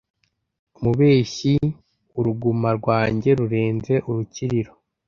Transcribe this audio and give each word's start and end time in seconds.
umubeshyi 0.77 1.53
Uruguma 2.19 2.69
rwanjye 2.79 3.29
rurenze 3.39 3.93
urukiriro 4.09 4.71